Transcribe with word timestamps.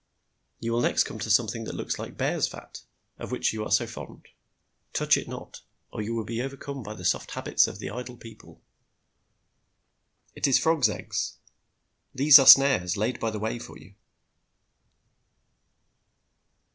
You 0.59 0.71
will 0.73 0.81
nest 0.81 1.05
come 1.05 1.19
to 1.19 1.29
something 1.29 1.65
that 1.65 1.75
looks 1.75 1.99
like 1.99 2.17
bear's 2.17 2.47
fat, 2.47 2.81
of 3.19 3.31
which 3.31 3.53
you 3.53 3.63
are 3.63 3.69
so 3.69 3.85
fond. 3.85 4.29
Touch 4.93 5.15
it 5.15 5.27
not, 5.27 5.61
or 5.93 6.01
you 6.01 6.15
will 6.15 6.23
be 6.25 6.41
overcome 6.41 6.81
by 6.81 6.95
the 6.95 7.05
soft 7.05 7.29
habits 7.29 7.67
of 7.67 7.77
the 7.77 7.91
idle 7.91 8.17
people. 8.17 8.63
It 10.33 10.47
is 10.47 10.57
frog's 10.57 10.89
eggs. 10.89 11.37
These 12.15 12.39
are 12.39 12.47
snares 12.47 12.97
laid 12.97 13.19
by 13.19 13.29
the 13.29 13.37
way 13.37 13.59
for 13.59 13.77
you." 13.77 13.93